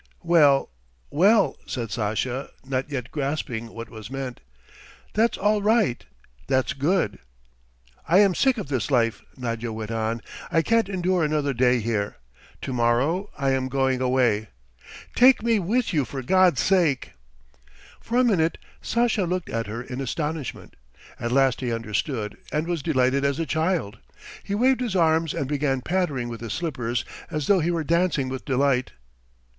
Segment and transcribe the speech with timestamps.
[0.23, 0.71] "Well,
[1.11, 4.39] well," said Sasha, not yet grasping what was meant.
[5.13, 6.03] "That's all right...
[6.47, 7.19] that's good."
[8.07, 10.23] "I am sick of this life," Nadya went on.
[10.51, 12.15] "I can't endure another day here.
[12.63, 14.47] To morrow I am going away.
[15.13, 17.11] Take me with you for God's sake!"
[17.99, 20.77] For a minute Sasha looked at her in astonishment;
[21.19, 23.99] at last he understood and was delighted as a child.
[24.43, 28.29] He waved his arms and began pattering with his slippers as though he were dancing
[28.29, 28.93] with delight.